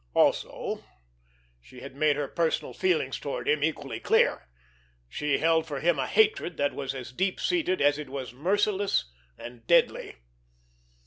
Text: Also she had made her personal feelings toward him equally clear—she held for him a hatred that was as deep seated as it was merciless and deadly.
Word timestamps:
Also 0.15 0.83
she 1.61 1.81
had 1.81 1.93
made 1.95 2.15
her 2.15 2.27
personal 2.27 2.73
feelings 2.73 3.19
toward 3.19 3.47
him 3.47 3.63
equally 3.63 3.99
clear—she 3.99 5.37
held 5.37 5.67
for 5.67 5.79
him 5.79 5.99
a 5.99 6.07
hatred 6.07 6.57
that 6.57 6.73
was 6.73 6.95
as 6.95 7.11
deep 7.11 7.39
seated 7.39 7.83
as 7.83 7.99
it 7.99 8.09
was 8.09 8.33
merciless 8.33 9.11
and 9.37 9.67
deadly. 9.67 10.15